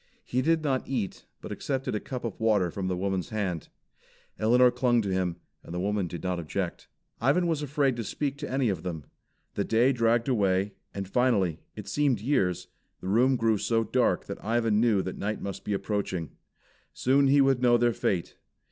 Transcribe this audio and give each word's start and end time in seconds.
He 0.25 0.41
did 0.41 0.63
not 0.63 0.87
eat, 0.87 1.27
but 1.41 1.51
accepted 1.51 1.93
a 1.93 1.99
cup 1.99 2.23
of' 2.23 2.39
water 2.39 2.71
from 2.71 2.87
the 2.87 2.97
woman's 2.97 3.29
hand. 3.29 3.67
Elinor 4.39 4.71
clung 4.71 4.99
to 5.03 5.11
him, 5.13 5.35
and 5.63 5.75
the 5.75 5.79
woman 5.79 6.07
did 6.07 6.23
not 6.23 6.39
object. 6.39 6.87
Ivan 7.19 7.45
was 7.45 7.61
afraid 7.61 7.95
to 7.97 8.03
speak 8.03 8.35
to 8.39 8.49
any 8.49 8.69
of 8.69 8.81
them. 8.81 9.03
The 9.53 9.63
day 9.63 9.93
dragged 9.93 10.27
away, 10.27 10.73
and 10.91 11.07
finally 11.07 11.59
(it 11.75 11.87
seemed 11.87 12.19
years) 12.19 12.65
the 12.99 13.09
room 13.09 13.35
grew 13.35 13.59
so 13.59 13.83
dark 13.83 14.25
that 14.25 14.43
Ivan 14.43 14.81
knew 14.81 15.03
that 15.03 15.19
night 15.19 15.39
must 15.39 15.63
be 15.63 15.73
approaching. 15.73 16.31
Soon 16.93 17.27
he 17.27 17.39
would 17.39 17.61
know 17.61 17.77
their 17.77 17.93
fate. 17.93 18.37